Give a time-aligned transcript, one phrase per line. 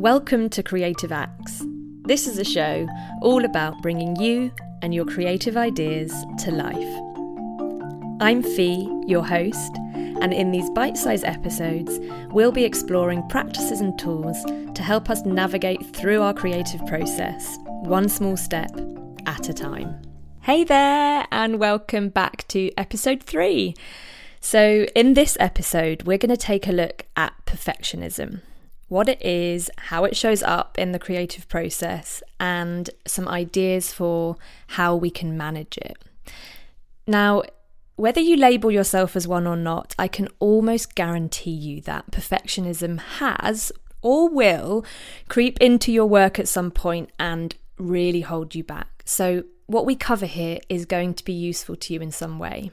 [0.00, 1.62] Welcome to Creative Acts.
[2.06, 2.88] This is a show
[3.20, 4.50] all about bringing you
[4.80, 8.18] and your creative ideas to life.
[8.18, 11.98] I'm Fi, your host, and in these bite sized episodes,
[12.30, 14.42] we'll be exploring practices and tools
[14.74, 18.70] to help us navigate through our creative process, one small step
[19.26, 20.00] at a time.
[20.40, 23.74] Hey there, and welcome back to episode three.
[24.40, 28.40] So, in this episode, we're going to take a look at perfectionism
[28.90, 34.36] what it is, how it shows up in the creative process, and some ideas for
[34.66, 35.96] how we can manage it.
[37.06, 37.44] Now,
[37.94, 42.98] whether you label yourself as one or not, I can almost guarantee you that perfectionism
[42.98, 43.70] has
[44.02, 44.84] or will
[45.28, 49.02] creep into your work at some point and really hold you back.
[49.04, 52.72] So, what we cover here is going to be useful to you in some way.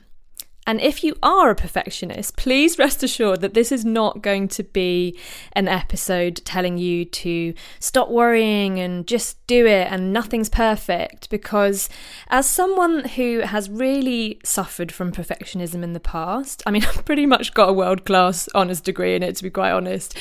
[0.68, 4.64] And if you are a perfectionist, please rest assured that this is not going to
[4.64, 5.18] be
[5.54, 11.30] an episode telling you to stop worrying and just do it and nothing's perfect.
[11.30, 11.88] Because
[12.28, 17.26] as someone who has really suffered from perfectionism in the past, I mean, I've pretty
[17.26, 20.18] much got a world class honours degree in it, to be quite honest.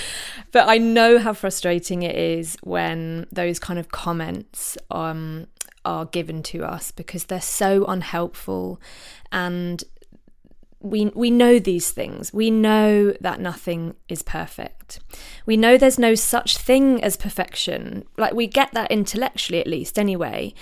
[0.53, 5.49] But I know how frustrating it is when those kind of comments um,
[5.85, 8.81] are given to us because they're so unhelpful
[9.33, 9.83] and
[10.91, 12.33] we we know these things.
[12.33, 15.01] We know that nothing is perfect.
[15.45, 18.05] We know there's no such thing as perfection.
[18.17, 20.55] Like we get that intellectually at least anyway.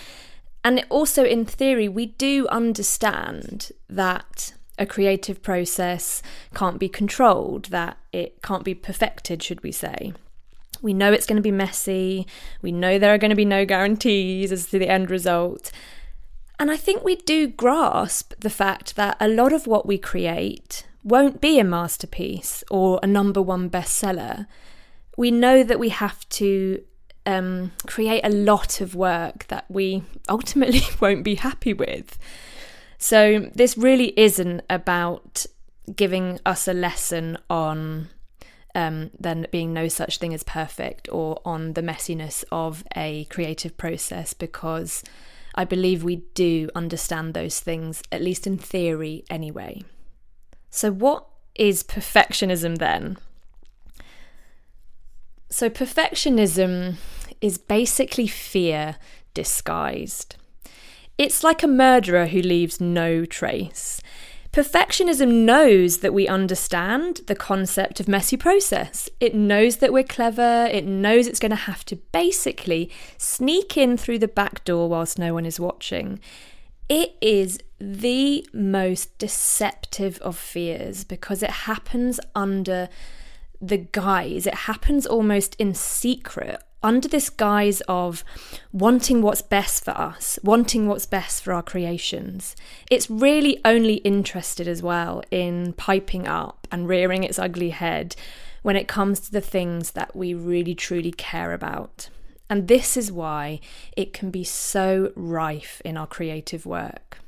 [0.62, 6.22] And also in theory we do understand that a creative process
[6.54, 10.12] can't be controlled, that it can't be perfected, should we say.
[10.82, 12.26] We know it's going to be messy.
[12.60, 15.70] We know there are going to be no guarantees as to the end result.
[16.64, 20.86] And I think we do grasp the fact that a lot of what we create
[21.02, 24.46] won't be a masterpiece or a number one bestseller.
[25.18, 26.82] We know that we have to
[27.26, 32.18] um, create a lot of work that we ultimately won't be happy with.
[32.96, 35.44] So, this really isn't about
[35.94, 38.08] giving us a lesson on
[38.74, 43.76] um, there being no such thing as perfect or on the messiness of a creative
[43.76, 45.04] process because
[45.54, 49.82] I believe we do understand those things, at least in theory anyway.
[50.70, 53.16] So, what is perfectionism then?
[55.48, 56.96] So, perfectionism
[57.40, 58.96] is basically fear
[59.34, 60.36] disguised.
[61.16, 64.00] It's like a murderer who leaves no trace.
[64.54, 69.10] Perfectionism knows that we understand the concept of messy process.
[69.18, 70.68] It knows that we're clever.
[70.70, 72.88] It knows it's going to have to basically
[73.18, 76.20] sneak in through the back door whilst no one is watching.
[76.88, 82.88] It is the most deceptive of fears because it happens under
[83.60, 88.22] the guise, it happens almost in secret under this guise of
[88.72, 92.54] wanting what's best for us, wanting what's best for our creations,
[92.90, 98.14] it's really only interested as well in piping up and rearing its ugly head
[98.62, 102.10] when it comes to the things that we really truly care about.
[102.50, 103.60] And this is why
[103.96, 107.18] it can be so rife in our creative work.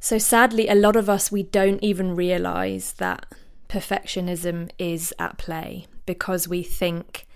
[0.00, 3.26] So, sadly, a lot of us, we don't even realize that
[3.68, 7.26] perfectionism is at play because we think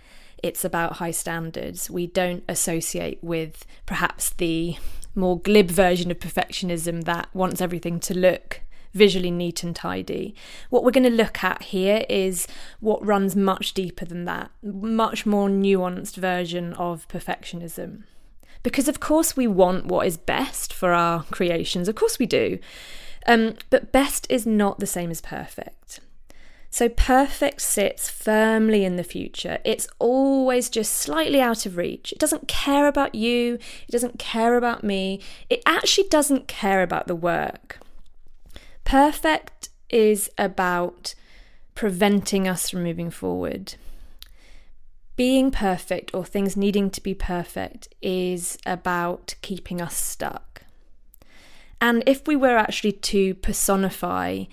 [0.42, 1.91] it's about high standards.
[1.91, 4.76] We don't associate with perhaps the
[5.14, 8.62] more glib version of perfectionism that wants everything to look
[8.94, 10.34] visually neat and tidy.
[10.70, 12.47] What we're going to look at here is
[12.81, 18.04] what runs much deeper than that, much more nuanced version of perfectionism.
[18.62, 22.58] Because, of course, we want what is best for our creations, of course we do.
[23.26, 26.00] Um, but best is not the same as perfect.
[26.72, 29.58] So perfect sits firmly in the future.
[29.62, 32.12] It's always just slightly out of reach.
[32.12, 37.08] It doesn't care about you, it doesn't care about me, it actually doesn't care about
[37.08, 37.78] the work.
[38.84, 41.14] Perfect is about
[41.74, 43.75] preventing us from moving forward.
[45.14, 50.62] Being perfect or things needing to be perfect is about keeping us stuck.
[51.82, 54.44] And if we were actually to personify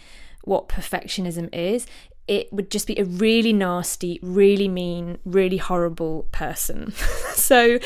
[0.49, 1.85] what perfectionism is,
[2.29, 6.91] it would just be a really nasty, really mean, really horrible person.
[7.33, 7.79] so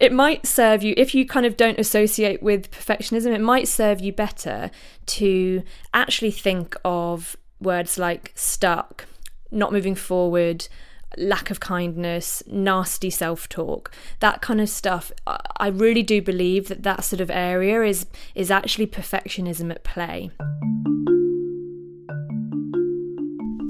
[0.00, 4.00] it might serve you, if you kind of don't associate with perfectionism, it might serve
[4.00, 4.72] you better
[5.06, 5.62] to
[5.94, 9.06] actually think of words like stuck,
[9.52, 10.66] not moving forward,
[11.16, 15.12] lack of kindness, nasty self talk, that kind of stuff.
[15.28, 20.32] I really do believe that that sort of area is is actually perfectionism at play.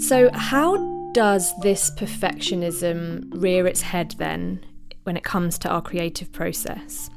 [0.06, 4.64] So, how does this perfectionism rear its head then
[5.02, 7.10] when it comes to our creative process?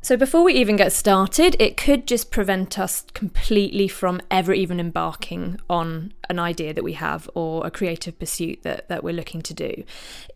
[0.00, 4.78] So, before we even get started, it could just prevent us completely from ever even
[4.78, 9.42] embarking on an idea that we have or a creative pursuit that, that we're looking
[9.42, 9.82] to do.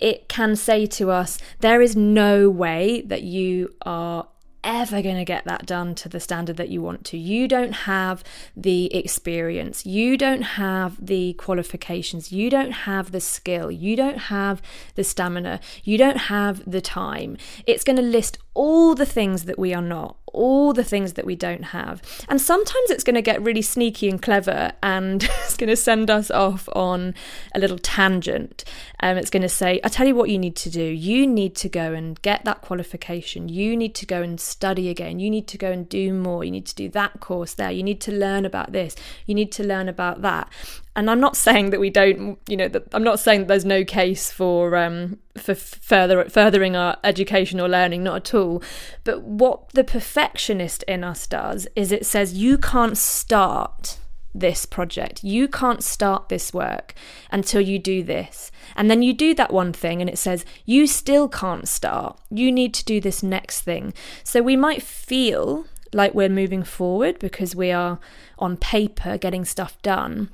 [0.01, 4.27] It can say to us, there is no way that you are
[4.65, 7.19] ever going to get that done to the standard that you want to.
[7.19, 8.23] You don't have
[8.57, 14.63] the experience, you don't have the qualifications, you don't have the skill, you don't have
[14.95, 17.37] the stamina, you don't have the time.
[17.67, 21.25] It's going to list all the things that we are not, all the things that
[21.25, 22.03] we don't have.
[22.29, 26.11] And sometimes it's going to get really sneaky and clever and it's going to send
[26.11, 27.15] us off on
[27.55, 28.65] a little tangent.
[29.01, 30.83] Um, it's going to say, I tell you what you need to do.
[30.83, 33.49] You need to go and get that qualification.
[33.49, 35.19] You need to go and study again.
[35.19, 36.45] You need to go and do more.
[36.45, 37.71] You need to do that course there.
[37.71, 38.97] You need to learn about this.
[39.27, 40.51] You need to learn about that
[40.95, 43.65] and I'm not saying that we don't, you know, that I'm not saying that there's
[43.65, 48.63] no case for um, for further furthering our education or learning, not at all.
[49.05, 53.99] But what the perfectionist in us does is it says you can't start
[54.35, 56.95] this project, you can't start this work
[57.31, 60.87] until you do this, and then you do that one thing, and it says you
[60.87, 62.21] still can't start.
[62.31, 63.95] You need to do this next thing.
[64.25, 65.65] So we might feel
[65.95, 67.99] like we're moving forward because we are
[68.39, 70.31] on paper getting stuff done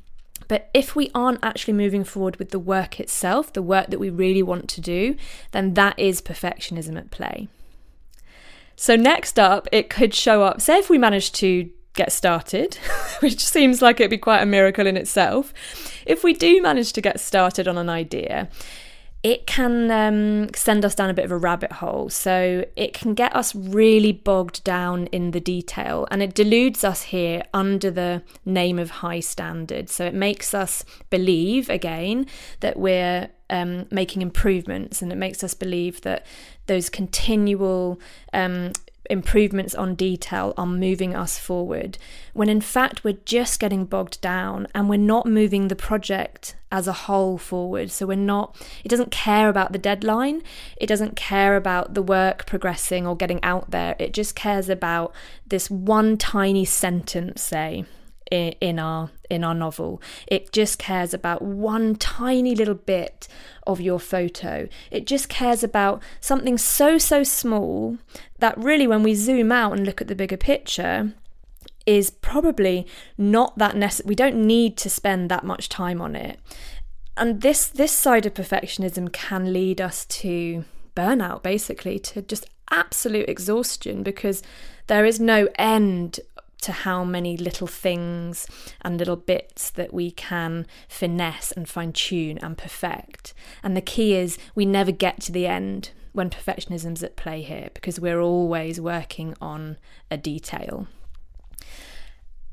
[0.49, 4.11] but if we aren't actually moving forward with the work itself, the work that we
[4.11, 5.15] really want to do,
[5.53, 7.49] then that is perfectionism at play.
[8.75, 12.77] So, next up, it could show up, say, if we manage to get started,
[13.21, 15.53] which seems like it'd be quite a miracle in itself.
[16.07, 18.49] If we do manage to get started on an idea,
[19.23, 22.09] it can um, send us down a bit of a rabbit hole.
[22.09, 27.03] So it can get us really bogged down in the detail and it deludes us
[27.03, 29.93] here under the name of high standards.
[29.93, 32.27] So it makes us believe, again,
[32.61, 36.25] that we're um, making improvements and it makes us believe that
[36.67, 37.99] those continual
[38.33, 38.73] um,
[39.11, 41.99] improvements on detail are moving us forward,
[42.33, 46.87] when in fact we're just getting bogged down and we're not moving the project as
[46.87, 47.91] a whole forward.
[47.91, 50.43] So we're not, it doesn't care about the deadline,
[50.77, 55.15] it doesn't care about the work progressing or getting out there, it just cares about
[55.47, 57.85] this one tiny sentence, say,
[58.31, 60.03] in our in our novel.
[60.27, 63.29] It just cares about one tiny little bit
[63.67, 64.69] of your photo.
[64.91, 67.99] It just cares about something so so small
[68.39, 71.13] that really when we zoom out and look at the bigger picture
[71.87, 72.87] is probably
[73.17, 74.09] not that necessary.
[74.09, 76.39] We don't need to spend that much time on it.
[77.17, 80.65] And this this side of perfectionism can lead us to
[80.95, 84.43] burnout basically to just absolute exhaustion because
[84.89, 86.21] there is no end
[86.63, 88.47] to how many little things
[88.83, 93.35] and little bits that we can finesse and fine tune and perfect.
[93.63, 97.71] And the key is we never get to the end when perfectionism's at play here
[97.75, 99.79] because we're always working on
[100.11, 100.89] a detail.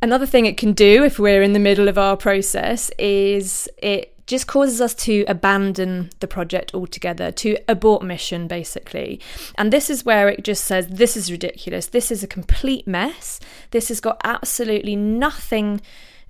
[0.02, 4.15] Another thing it can do if we're in the middle of our process is it
[4.28, 9.20] just causes us to abandon the project altogether, to abort mission, basically.
[9.56, 11.88] And this is where it just says, This is ridiculous.
[11.88, 13.40] This is a complete mess.
[13.72, 15.82] This has got absolutely nothing,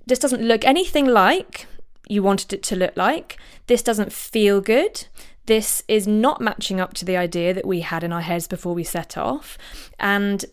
[0.06, 1.66] this doesn't look anything like
[2.08, 3.38] you wanted it to look like.
[3.66, 5.06] This doesn't feel good.
[5.46, 8.74] This is not matching up to the idea that we had in our heads before
[8.74, 9.58] we set off.
[9.98, 10.44] And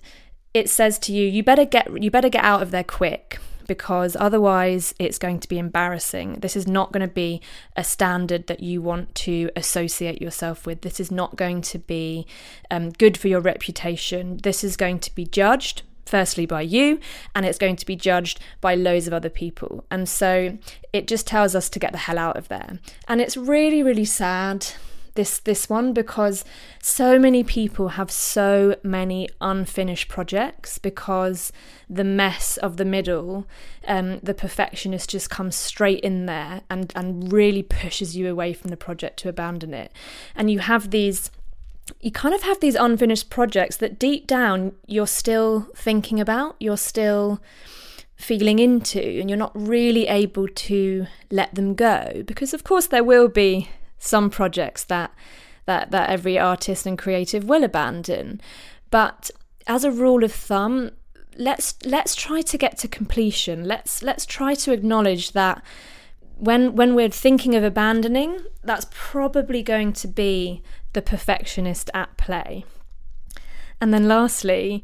[0.54, 4.16] it says to you, you better get you better get out of there quick because
[4.20, 6.40] otherwise it's going to be embarrassing.
[6.40, 7.42] This is not going to be
[7.76, 10.82] a standard that you want to associate yourself with.
[10.82, 12.26] This is not going to be
[12.72, 14.38] um, good for your reputation.
[14.38, 17.00] This is going to be judged firstly by you
[17.34, 19.86] and it's going to be judged by loads of other people.
[19.90, 20.58] And so
[20.92, 22.80] it just tells us to get the hell out of there.
[23.08, 24.68] And it's really, really sad
[25.16, 26.44] this this one because
[26.82, 31.52] so many people have so many unfinished projects because
[31.90, 33.46] the mess of the middle
[33.88, 38.70] um, the perfectionist just comes straight in there and and really pushes you away from
[38.70, 39.92] the project to abandon it.
[40.36, 41.30] And you have these
[42.00, 46.78] you kind of have these unfinished projects that deep down you're still thinking about you're
[46.78, 47.42] still
[48.16, 53.04] feeling into and you're not really able to let them go because of course there
[53.04, 53.68] will be
[54.04, 55.12] some projects that
[55.66, 58.42] that that every artist and creative will abandon.
[58.90, 59.32] But
[59.66, 60.92] as a rule of thumb,
[61.38, 63.64] let's let's try to get to completion.
[63.66, 65.64] Let's let's try to acknowledge that
[66.36, 70.62] when when we're thinking of abandoning, that's probably going to be
[70.94, 72.66] the perfectionist at play.
[73.80, 74.84] And then lastly,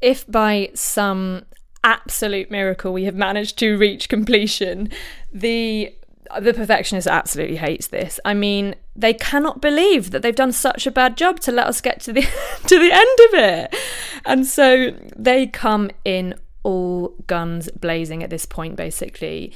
[0.00, 1.44] if by some
[1.84, 4.88] absolute miracle we have managed to reach completion,
[5.32, 5.94] the
[6.40, 8.18] the perfectionist absolutely hates this.
[8.24, 11.80] I mean, they cannot believe that they've done such a bad job to let us
[11.80, 12.22] get to the
[12.66, 13.76] to the end of it.
[14.24, 16.34] And so they come in
[16.64, 19.52] all guns blazing at this point basically.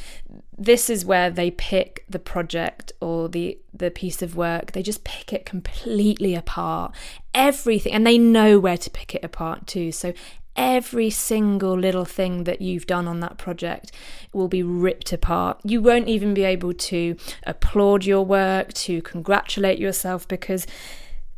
[0.59, 4.73] This is where they pick the project or the the piece of work.
[4.73, 6.95] They just pick it completely apart.
[7.35, 9.93] Everything and they know where to pick it apart too.
[9.93, 10.13] So
[10.57, 13.93] every single little thing that you've done on that project
[14.33, 15.61] will be ripped apart.
[15.65, 20.67] You won't even be able to applaud your work, to congratulate yourself, because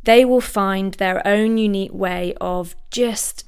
[0.03, 3.45] they will find their own unique way of just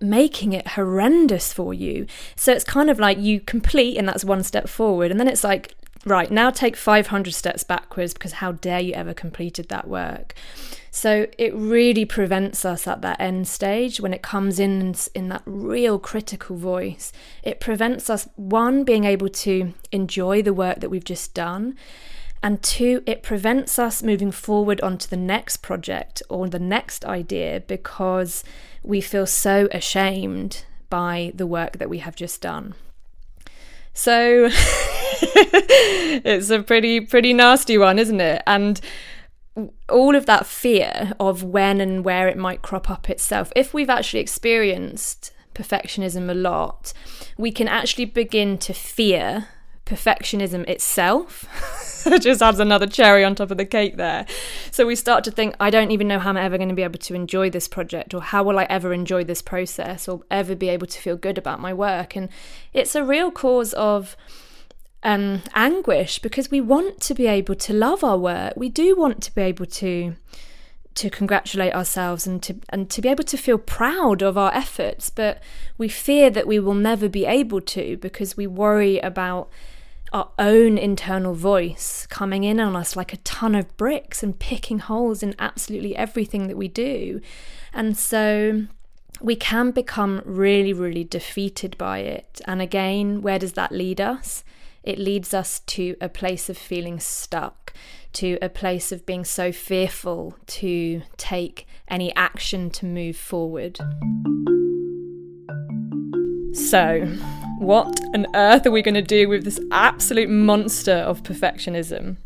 [0.00, 2.06] making it horrendous for you.
[2.36, 5.44] So it's kind of like you complete, and that's one step forward, and then it's
[5.44, 10.34] like, right, now take 500 steps backwards because how dare you ever completed that work.
[10.90, 15.42] So it really prevents us at that end stage when it comes in in that
[15.46, 17.12] real critical voice.
[17.44, 21.76] It prevents us one being able to enjoy the work that we've just done.
[22.42, 27.60] And two, it prevents us moving forward onto the next project or the next idea
[27.60, 28.42] because
[28.82, 32.74] we feel so ashamed by the work that we have just done.
[34.00, 34.48] So
[36.24, 38.42] it's a pretty pretty nasty one, isn't it?
[38.46, 38.80] And
[39.90, 43.90] all of that fear of when and where it might crop up itself, if we've
[43.90, 46.94] actually experienced perfectionism a lot,
[47.36, 49.48] we can actually begin to fear
[49.90, 52.06] perfectionism itself.
[52.06, 54.24] it just adds another cherry on top of the cake there.
[54.70, 56.84] So we start to think, I don't even know how I'm ever going to be
[56.84, 60.54] able to enjoy this project, or how will I ever enjoy this process, or ever
[60.54, 62.14] be able to feel good about my work.
[62.14, 62.28] And
[62.72, 64.16] it's a real cause of
[65.02, 68.54] um, anguish because we want to be able to love our work.
[68.56, 70.14] We do want to be able to
[70.92, 75.08] to congratulate ourselves and to and to be able to feel proud of our efforts,
[75.08, 75.40] but
[75.78, 79.48] we fear that we will never be able to because we worry about
[80.12, 84.80] our own internal voice coming in on us like a ton of bricks and picking
[84.80, 87.20] holes in absolutely everything that we do.
[87.72, 88.66] And so
[89.20, 92.40] we can become really, really defeated by it.
[92.46, 94.42] And again, where does that lead us?
[94.82, 97.72] It leads us to a place of feeling stuck,
[98.14, 103.78] to a place of being so fearful to take any action to move forward.
[106.52, 107.06] So,
[107.60, 112.16] what on earth are we going to do with this absolute monster of perfectionism?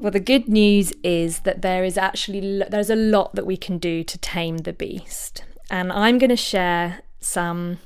[0.00, 3.78] Well, the good news is that there is actually there's a lot that we can
[3.78, 5.44] do to tame the beast.
[5.70, 7.78] And I'm going to share some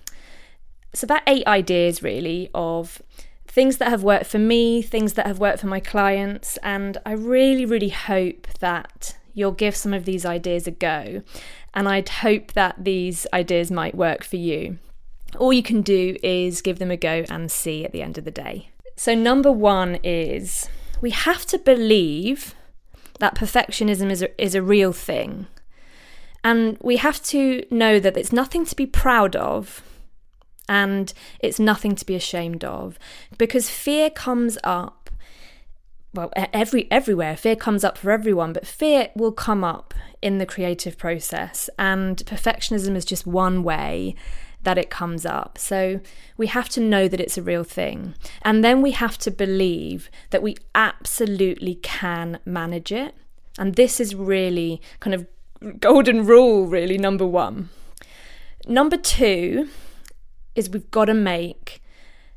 [0.93, 3.03] it's about eight ideas really of
[3.47, 7.13] things that have worked for me, things that have worked for my clients, and I
[7.13, 11.23] really, really hope that you'll give some of these ideas a go.
[11.75, 14.79] And I'd hope that these ideas might work for you.
[15.39, 18.25] All you can do is give them a go and see at the end of
[18.25, 18.71] the day.
[18.97, 20.69] So, number one is
[21.01, 22.55] we have to believe
[23.19, 25.47] that perfectionism is a, is a real thing.
[26.45, 29.83] And we have to know that it's nothing to be proud of
[30.69, 32.99] and it's nothing to be ashamed of
[33.39, 35.11] because fear comes up
[36.15, 40.47] well every everywhere fear comes up for everyone but fear will come up in the
[40.47, 44.15] creative process and perfectionism is just one way
[44.63, 45.59] that it comes up.
[45.59, 46.01] So
[46.37, 48.15] we have to know that it's a real thing.
[48.43, 53.15] And then we have to believe that we absolutely can manage it.
[53.59, 55.27] And this is really kind of
[55.79, 57.69] golden rule, really, number one.
[58.67, 59.69] Number two
[60.55, 61.83] is we've got to make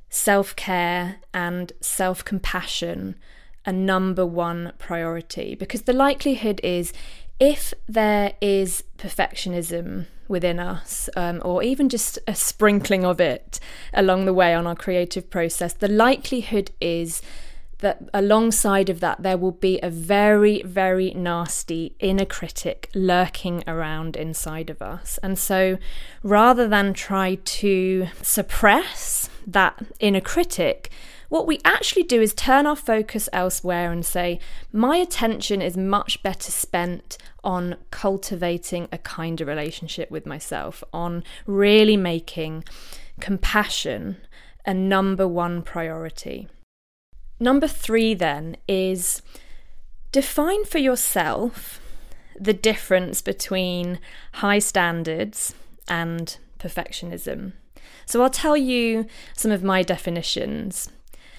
[0.09, 3.15] self care and self compassion
[3.65, 6.93] a number one priority because the likelihood is
[7.39, 13.59] if there is perfectionism within us, um, or even just a sprinkling of it
[13.93, 17.21] along the way on our creative process, the likelihood is
[17.79, 24.15] that alongside of that, there will be a very, very nasty inner critic lurking around
[24.15, 25.19] inside of us.
[25.21, 25.77] And so
[26.23, 30.89] rather than try to suppress that inner critic,
[31.35, 34.39] what we actually do is turn our focus elsewhere and say,
[34.71, 41.97] My attention is much better spent on cultivating a kinder relationship with myself, on really
[41.97, 42.63] making
[43.19, 44.15] compassion
[44.65, 46.47] a number one priority.
[47.37, 49.21] Number three, then, is
[50.13, 51.81] define for yourself
[52.39, 53.99] the difference between
[54.35, 55.53] high standards
[55.85, 57.51] and perfectionism.
[58.05, 60.89] So, I'll tell you some of my definitions.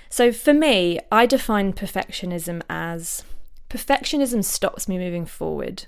[0.08, 3.22] So, for me, I define perfectionism as
[3.68, 5.86] perfectionism stops me moving forward,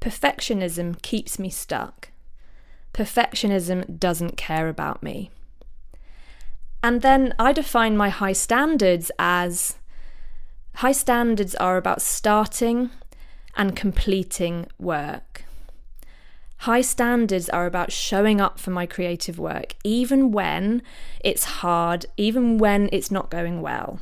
[0.00, 2.10] perfectionism keeps me stuck,
[2.92, 5.30] perfectionism doesn't care about me.
[6.82, 9.76] And then I define my high standards as
[10.78, 12.90] High standards are about starting
[13.56, 15.42] and completing work.
[16.62, 20.82] High standards are about showing up for my creative work, even when
[21.22, 24.00] it's hard, even when it's not going well.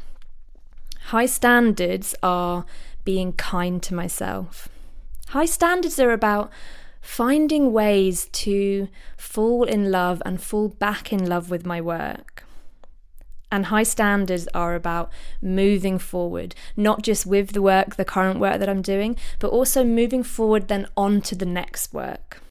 [1.08, 2.64] High standards are
[3.04, 4.70] being kind to myself.
[5.28, 6.50] High standards are about
[7.02, 12.44] finding ways to fall in love and fall back in love with my work.
[13.52, 18.58] And high standards are about moving forward, not just with the work, the current work
[18.58, 22.42] that I'm doing, but also moving forward then on to the next work.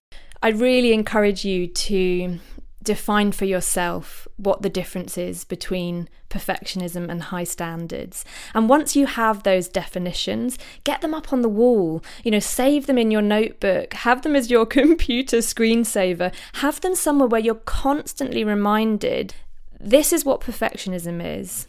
[0.45, 2.37] I really encourage you to
[2.83, 8.23] define for yourself what the difference is between perfectionism and high standards.
[8.53, 12.03] And once you have those definitions, get them up on the wall.
[12.23, 16.93] You know, save them in your notebook, have them as your computer screensaver, have them
[16.93, 19.33] somewhere where you're constantly reminded
[19.79, 21.65] this is what perfectionism is,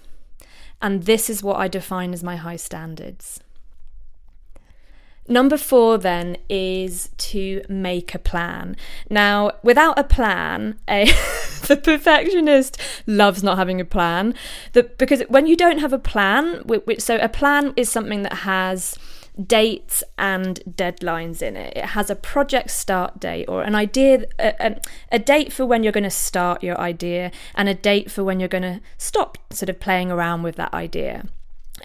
[0.83, 3.41] and this is what I define as my high standards.
[5.29, 8.77] Number four, then, is to make a plan.
[9.11, 11.05] Now, without a plan, a
[11.67, 14.35] the perfectionist loves not having a plan.
[14.73, 18.33] The, because when you don't have a plan, which, so a plan is something that
[18.39, 18.97] has
[19.43, 21.77] dates and deadlines in it.
[21.77, 24.81] It has a project start date or an idea, a, a,
[25.13, 28.41] a date for when you're going to start your idea, and a date for when
[28.41, 31.25] you're going to stop sort of playing around with that idea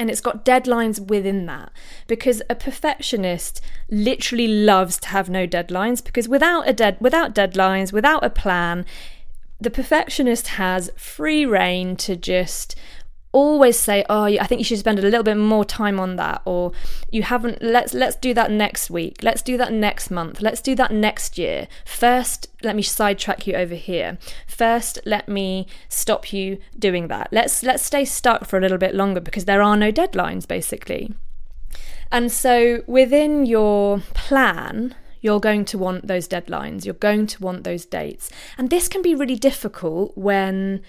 [0.01, 1.71] and it's got deadlines within that.
[2.07, 7.93] Because a perfectionist literally loves to have no deadlines because without a dead without deadlines
[7.93, 8.83] without a plan
[9.59, 12.75] the perfectionist has free reign to just
[13.33, 16.41] always say oh i think you should spend a little bit more time on that
[16.45, 16.71] or
[17.11, 19.17] you haven't let's let's do that next week.
[19.21, 20.41] Let's do that next month.
[20.41, 21.67] Let's do that next year.
[21.85, 24.17] First let me sidetrack you over here.
[24.47, 27.29] First let me stop you doing that.
[27.31, 31.13] Let's let's stay stuck for a little bit longer because there are no deadlines basically.
[32.11, 36.83] And so within your plan you're going to want those deadlines.
[36.83, 38.31] You're going to want those dates.
[38.57, 40.81] And this can be really difficult when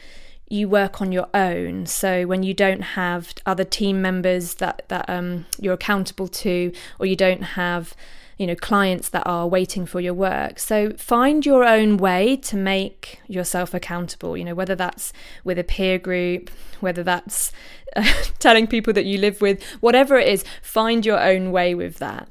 [0.53, 1.87] you work on your own.
[1.87, 7.07] So when you don't have other team members that that um, you're accountable to, or
[7.07, 7.95] you don't have
[8.37, 12.57] you know clients that are waiting for your work so find your own way to
[12.57, 15.12] make yourself accountable you know whether that's
[15.45, 17.53] with a peer group whether that's
[17.95, 18.03] uh,
[18.41, 22.27] telling people that you live with whatever it is find your own way with that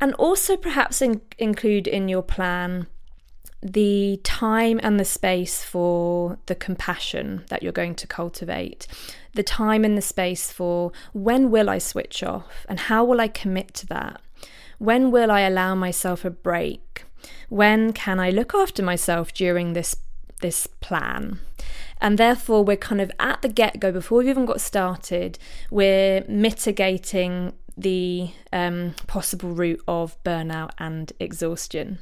[0.00, 2.88] and also perhaps in- include in your plan
[3.62, 8.86] the time and the space for the compassion that you're going to cultivate,
[9.34, 13.28] the time and the space for when will I switch off and how will I
[13.28, 14.20] commit to that?
[14.78, 17.04] When will I allow myself a break?
[17.50, 19.96] When can I look after myself during this
[20.40, 21.38] this plan?
[22.00, 25.38] And therefore, we're kind of at the get go before we've even got started,
[25.70, 31.98] we're mitigating the um, possible route of burnout and exhaustion.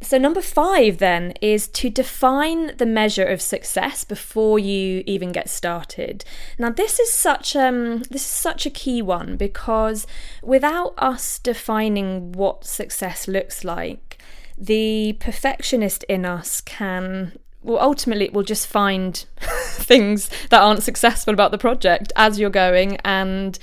[0.00, 5.48] So, number five then is to define the measure of success before you even get
[5.48, 6.24] started.
[6.56, 10.06] Now, this is such um, this is such a key one because
[10.42, 14.18] without us defining what success looks like,
[14.56, 21.34] the perfectionist in us can well ultimately it will just find things that aren't successful
[21.34, 23.58] about the project as you're going and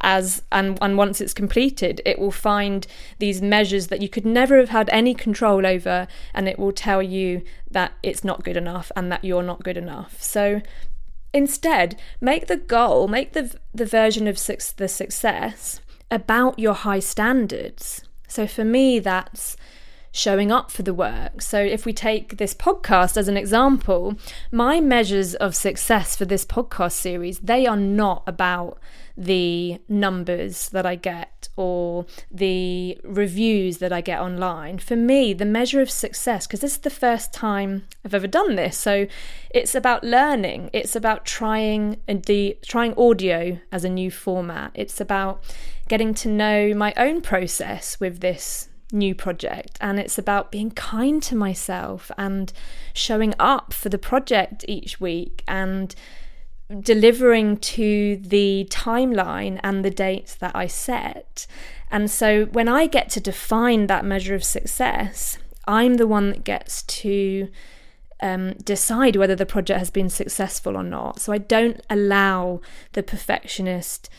[0.00, 2.86] as and and once it's completed it will find
[3.18, 7.02] these measures that you could never have had any control over and it will tell
[7.02, 10.22] you that it's not good enough and that you're not good enough.
[10.22, 10.62] So
[11.34, 15.80] instead make the goal make the the version of su- the success
[16.10, 18.02] about your high standards.
[18.26, 19.56] So for me that's
[20.18, 21.40] showing up for the work.
[21.40, 24.16] So, if we take this podcast as an example,
[24.50, 28.78] my measures of success for this podcast series, they are not about
[29.16, 34.78] the numbers that I get or the reviews that I get online.
[34.78, 38.54] For me, the measure of success, because this is the first time I've ever done
[38.54, 39.08] this, so
[39.50, 40.70] it's about learning.
[40.72, 44.70] It's about trying the trying audio as a new format.
[44.74, 45.42] It's about
[45.88, 51.22] getting to know my own process with this new project and it's about being kind
[51.22, 52.52] to myself and
[52.94, 55.94] showing up for the project each week and
[56.80, 61.46] delivering to the timeline and the dates that I set.
[61.90, 66.44] And so when I get to define that measure of success, I'm the one that
[66.44, 67.48] gets to
[68.20, 71.20] um, decide whether the project has been successful or not.
[71.20, 72.60] So I don't allow
[72.92, 74.10] the perfectionist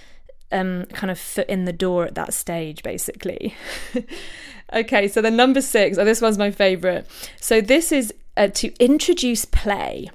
[0.52, 3.56] um, kind of foot in the door at that stage, basically.
[4.74, 7.06] okay, so the number six, oh, this one's my favourite.
[7.40, 10.10] So this is uh, to introduce play.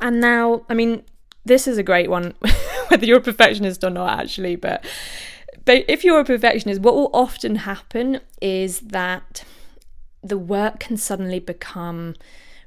[0.00, 1.02] And now, I mean,
[1.44, 2.34] this is a great one
[2.88, 4.56] whether you're a perfectionist or not, actually.
[4.56, 4.84] But,
[5.64, 9.44] but if you're a perfectionist, what will often happen is that
[10.22, 12.14] the work can suddenly become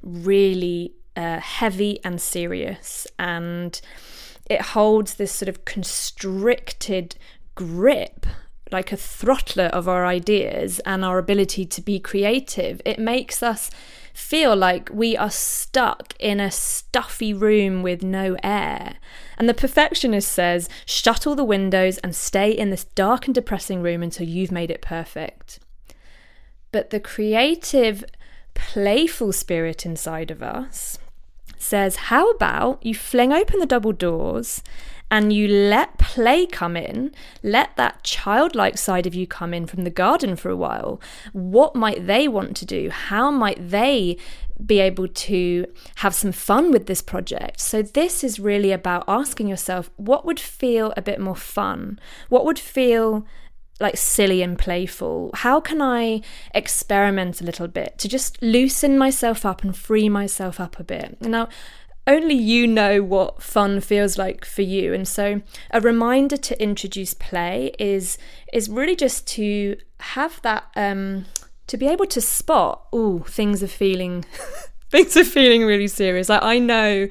[0.01, 3.79] really uh, heavy and serious, and
[4.49, 7.15] it holds this sort of constricted
[7.55, 8.25] grip
[8.73, 12.81] like a throttler of our ideas and our ability to be creative.
[12.83, 13.69] It makes us
[14.13, 18.95] feel like we are stuck in a stuffy room with no air.
[19.37, 23.81] And the perfectionist says, shut all the windows and stay in this dark and depressing
[23.81, 25.59] room until you've made it perfect.
[26.71, 28.03] But the creative,
[28.53, 30.99] playful spirit inside of us
[31.57, 34.61] says, How about you fling open the double doors
[35.13, 39.83] and you let play come in, let that childlike side of you come in from
[39.83, 40.99] the garden for a while.
[41.33, 42.89] What might they want to do?
[42.89, 44.17] How might they
[44.65, 47.59] be able to have some fun with this project?
[47.59, 51.99] So, this is really about asking yourself what would feel a bit more fun?
[52.29, 53.23] What would feel
[53.79, 55.29] like silly and playful?
[55.35, 56.21] How can I
[56.55, 61.21] experiment a little bit to just loosen myself up and free myself up a bit?
[61.21, 61.49] Now,
[62.05, 64.93] only you know what fun feels like for you.
[64.93, 68.17] And so a reminder to introduce play is
[68.51, 71.25] is really just to have that um
[71.67, 74.25] to be able to spot oh things are feeling
[74.89, 76.27] things are feeling really serious.
[76.27, 77.07] Like i know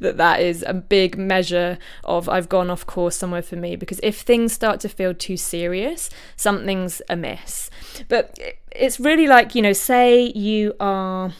[0.00, 3.74] that that is a big measure of i've gone off course somewhere for me.
[3.74, 7.68] Because if things start to feel too serious something's amiss.
[8.08, 8.38] But
[8.70, 11.32] it's really like you know say you are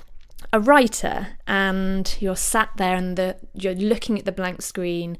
[0.52, 5.18] a writer and you're sat there and the, you're looking at the blank screen,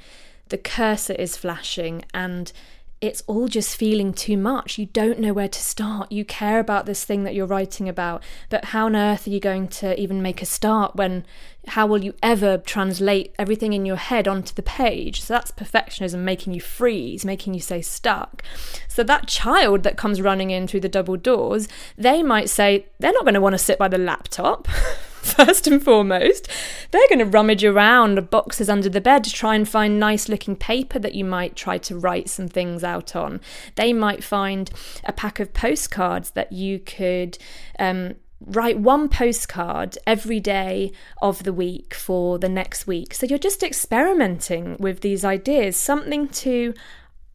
[0.49, 2.53] the cursor is flashing, and
[3.01, 4.79] it's all just feeling too much.
[4.79, 6.11] You don't know where to start.
[6.11, 9.41] You care about this thing that you're writing about, but how on earth are you
[9.41, 11.27] going to even make a start when
[11.69, 15.21] how will you ever translate everything in your head onto the page?
[15.21, 18.43] So that's perfectionism making you freeze, making you say stuck.
[18.89, 23.12] So that child that comes running in through the double doors, they might say they're
[23.12, 24.69] not going to want to sit by the laptop.
[25.37, 26.49] first and foremost.
[26.91, 30.57] They're going to rummage around boxes under the bed to try and find nice looking
[30.57, 33.41] paper that you might try to write some things out on.
[33.75, 34.71] They might find
[35.05, 37.39] a pack of postcards that you could.
[37.79, 43.15] Um, write one postcard every day of the week for the next week.
[43.15, 46.75] So you're just experimenting with these ideas, something to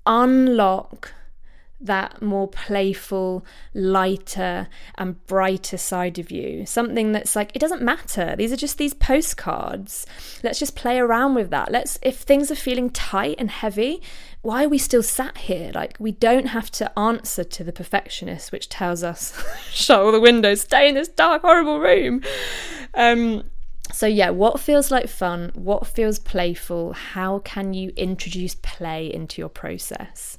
[0.05, 1.13] unlock
[1.81, 4.67] that more playful, lighter,
[4.97, 6.65] and brighter side of you.
[6.65, 8.35] Something that's like, it doesn't matter.
[8.35, 10.05] These are just these postcards.
[10.43, 11.71] Let's just play around with that.
[11.71, 14.01] Let's, if things are feeling tight and heavy,
[14.41, 15.71] why are we still sat here?
[15.73, 20.19] Like, we don't have to answer to the perfectionist, which tells us, shut all the
[20.19, 22.21] windows, stay in this dark, horrible room.
[22.93, 23.43] Um,
[23.91, 25.51] so, yeah, what feels like fun?
[25.53, 26.93] What feels playful?
[26.93, 30.37] How can you introduce play into your process?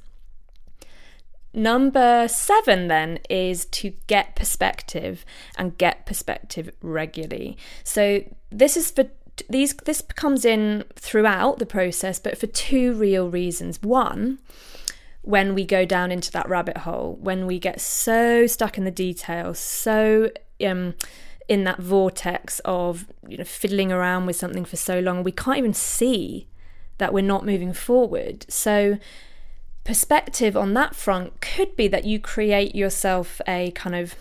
[1.53, 5.23] Number seven, then, is to get perspective
[5.57, 7.57] and get perspective regularly.
[7.83, 9.05] So, this is for
[9.49, 13.81] these, this comes in throughout the process, but for two real reasons.
[13.81, 14.39] One,
[15.21, 18.91] when we go down into that rabbit hole, when we get so stuck in the
[18.91, 20.29] details, so
[20.63, 20.95] um,
[21.47, 25.57] in that vortex of you know fiddling around with something for so long, we can't
[25.57, 26.47] even see
[26.97, 28.45] that we're not moving forward.
[28.49, 28.97] So
[29.83, 34.15] perspective on that front could be that you create yourself a kind of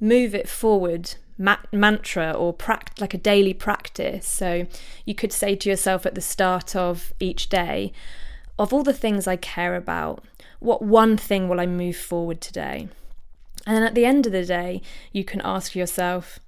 [0.00, 4.26] move it forward mantra or pract- like a daily practice.
[4.26, 4.66] So
[5.04, 7.92] you could say to yourself at the start of each day,
[8.58, 10.24] of all the things I care about,
[10.58, 12.88] what one thing will I move forward today?
[13.66, 16.40] And then at the end of the day, you can ask yourself,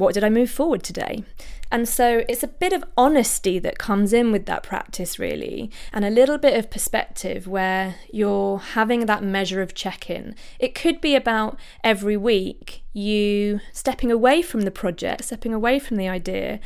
[0.00, 1.24] what did I move forward today?
[1.70, 6.04] And so it's a bit of honesty that comes in with that practice, really, and
[6.04, 10.34] a little bit of perspective where you're having that measure of check in.
[10.58, 15.96] It could be about every week you stepping away from the project, stepping away from
[15.96, 16.58] the idea,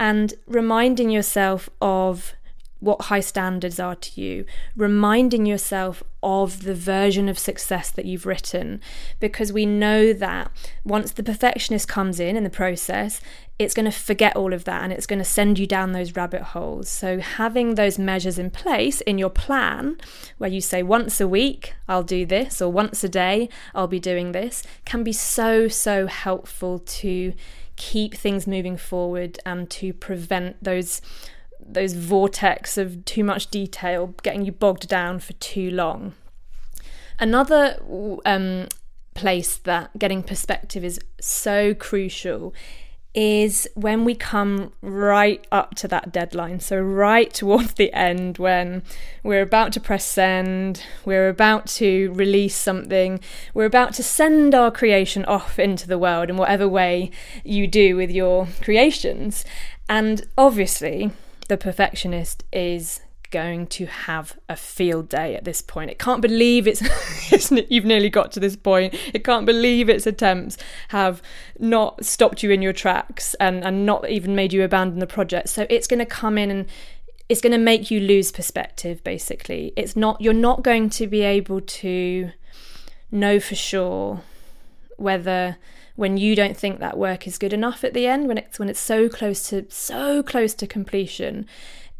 [0.00, 2.34] and reminding yourself of
[2.80, 8.26] what high standards are to you, reminding yourself of the version of success that you've
[8.26, 8.80] written.
[9.20, 10.50] Because we know that
[10.84, 13.20] once the perfectionist comes in in the process,
[13.58, 16.16] it's going to forget all of that and it's going to send you down those
[16.16, 16.88] rabbit holes.
[16.88, 19.98] So, having those measures in place in your plan,
[20.38, 24.00] where you say once a week, I'll do this, or once a day, I'll be
[24.00, 27.34] doing this, can be so, so helpful to
[27.76, 31.00] keep things moving forward and to prevent those
[31.66, 36.14] those vortex of too much detail getting you bogged down for too long.
[37.18, 37.78] Another
[38.24, 38.66] um,
[39.14, 42.54] place that getting perspective is so crucial
[43.12, 46.60] is when we come right up to that deadline.
[46.60, 48.82] So, right towards the end, when
[49.22, 53.20] we're about to press send, we're about to release something,
[53.52, 57.10] we're about to send our creation off into the world in whatever way
[57.44, 59.44] you do with your creations.
[59.88, 61.10] And obviously,
[61.50, 63.00] the perfectionist is
[63.32, 65.90] going to have a field day at this point.
[65.90, 66.80] It can't believe it's,
[67.68, 68.94] you've nearly got to this point.
[69.12, 70.58] It can't believe its attempts
[70.90, 71.20] have
[71.58, 75.48] not stopped you in your tracks and, and not even made you abandon the project.
[75.48, 76.66] So it's going to come in and
[77.28, 79.72] it's going to make you lose perspective basically.
[79.74, 82.30] It's not you're not going to be able to
[83.10, 84.22] know for sure
[85.00, 85.56] whether
[85.96, 88.68] when you don't think that work is good enough at the end when it's when
[88.68, 91.46] it's so close to so close to completion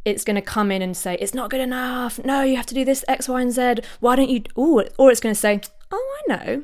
[0.05, 2.23] it's going to come in and say it's not good enough.
[2.25, 3.75] No, you have to do this X, Y, and Z.
[4.01, 4.43] Why don't you?
[4.59, 5.61] Ooh, or it's going to say,
[5.91, 6.63] oh, I know.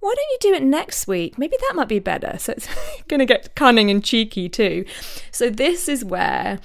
[0.00, 1.36] Why don't you do it next week?
[1.36, 2.38] Maybe that might be better.
[2.38, 2.68] So it's
[3.08, 4.86] going to get cunning and cheeky too.
[5.30, 6.58] So this is where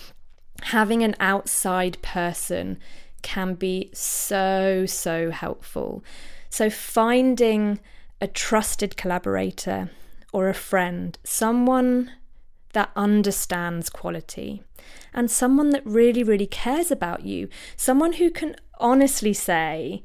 [0.63, 2.79] having an outside person
[3.21, 6.03] can be so so helpful.
[6.49, 7.79] So finding
[8.25, 9.91] a trusted collaborator
[10.33, 12.11] or a friend, someone
[12.73, 14.63] that understands quality
[15.13, 20.01] and someone that really, really cares about you, someone who can honestly say,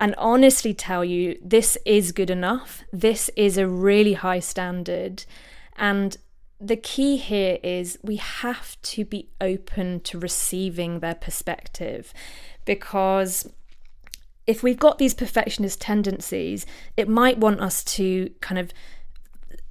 [0.00, 5.24] and honestly tell you this is good enough, this is a really high standard.
[5.76, 6.16] And
[6.60, 12.12] the key here is we have to be open to receiving their perspective
[12.64, 13.48] because
[14.50, 18.72] if we've got these perfectionist tendencies, it might want us to kind of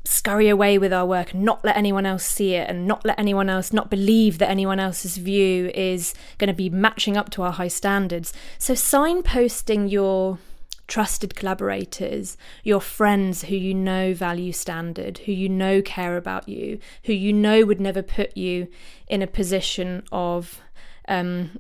[0.06, 3.20] scurry away with our work and not let anyone else see it and not let
[3.20, 7.44] anyone else not believe that anyone else's view is going to be matching up to
[7.44, 8.32] our high standards.
[8.58, 10.40] So signposting your
[10.88, 16.80] trusted collaborators, your friends who you know value standard, who you know care about you,
[17.04, 18.70] who you know would never put you
[19.10, 20.62] in a position of
[21.10, 21.60] um,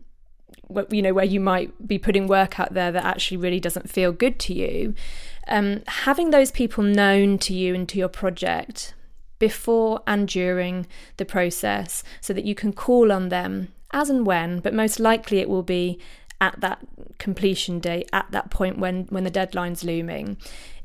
[0.91, 4.11] you know where you might be putting work out there that actually really doesn't feel
[4.11, 4.93] good to you
[5.49, 8.93] um, having those people known to you and to your project
[9.39, 10.85] before and during
[11.17, 15.39] the process so that you can call on them as and when, but most likely
[15.39, 15.99] it will be
[16.39, 16.79] at that
[17.17, 20.37] completion date, at that point when, when the deadline's looming,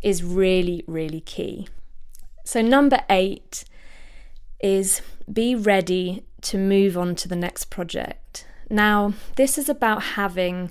[0.02, 1.68] is really, really key.
[2.44, 3.64] So, number eight
[4.60, 8.46] is be ready to move on to the next project.
[8.70, 10.70] Now, this is about having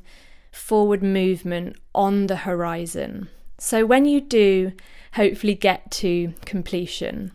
[0.51, 3.29] forward movement on the horizon.
[3.57, 4.73] So when you do
[5.13, 7.31] hopefully get to completion,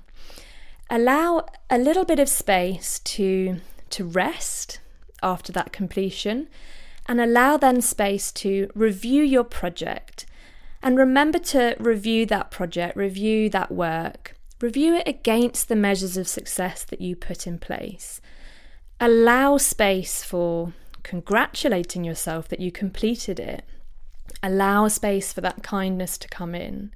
[0.91, 4.81] allow a little bit of space to to rest
[5.23, 6.49] after that completion
[7.07, 10.27] and allow then space to review your project
[10.83, 16.29] and remember to review that project, review that work, review it against the measures of
[16.29, 18.21] success that you put in place.
[19.01, 23.65] Allow space for congratulating yourself that you completed it
[24.43, 26.93] allow space for that kindness to come in.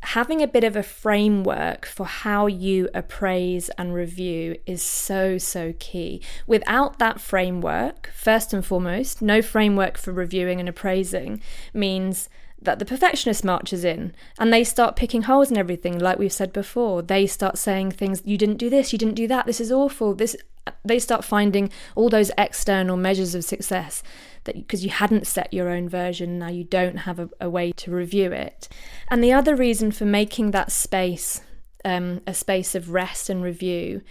[0.00, 5.74] Having a bit of a framework for how you appraise and review is so, so
[5.78, 6.22] key.
[6.46, 11.40] Without that framework, first and foremost, no framework for reviewing and appraising
[11.74, 12.28] means
[12.60, 16.52] that the perfectionist marches in and they start picking holes in everything like we've said
[16.52, 17.02] before.
[17.02, 20.14] They start saying things you didn't do this you didn't do that this is awful.
[20.14, 20.36] This
[20.84, 24.02] they start finding all those external measures of success
[24.44, 27.72] that because you hadn't set your own version now you don't have a, a, way
[27.72, 28.68] to review it.
[29.08, 31.42] And the other reason for making that space
[31.84, 34.02] um, a space of rest and review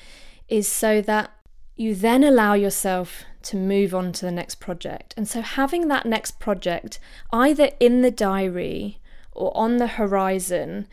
[0.48, 1.35] is so that
[1.76, 6.06] you then allow yourself to move on to the next project and so having that
[6.06, 7.00] next project
[7.32, 9.00] either in the diary
[9.32, 10.88] or on the horizon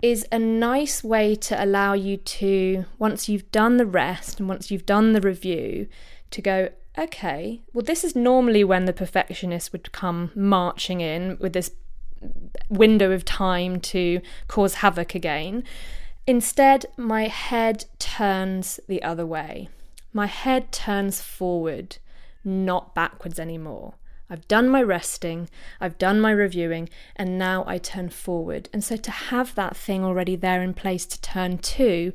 [0.00, 4.70] is a nice way to allow you to, once you've done the rest and once
[4.70, 5.88] you've done the review,
[6.30, 11.52] to go, okay, well, this is normally when the perfectionist would come marching in with
[11.52, 11.72] this
[12.68, 15.64] window of time to cause havoc again.
[16.26, 19.68] Instead, my head turns the other way.
[20.18, 21.98] My head turns forward,
[22.42, 23.94] not backwards anymore.
[24.28, 25.48] I've done my resting,
[25.80, 28.68] I've done my reviewing, and now I turn forward.
[28.72, 32.12] And so to have that thing already there in place to turn to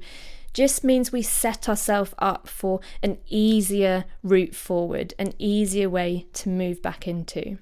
[0.52, 6.50] just means we set ourselves up for an easier route forward, an easier way to
[6.50, 7.58] move back into.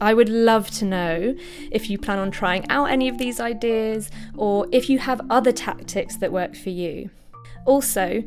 [0.00, 1.34] I would love to know
[1.70, 5.52] if you plan on trying out any of these ideas or if you have other
[5.52, 7.10] tactics that work for you.
[7.66, 8.22] Also,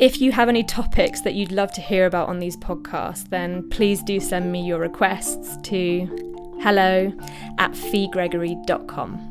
[0.00, 3.68] if you have any topics that you'd love to hear about on these podcasts, then
[3.70, 6.06] please do send me your requests to
[6.60, 7.12] hello
[7.58, 9.30] at figregory.com.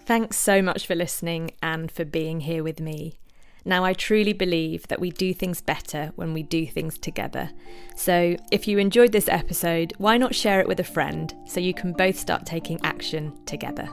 [0.00, 3.14] Thanks so much for listening and for being here with me.
[3.64, 7.50] Now, I truly believe that we do things better when we do things together.
[7.94, 11.74] So, if you enjoyed this episode, why not share it with a friend so you
[11.74, 13.88] can both start taking action together?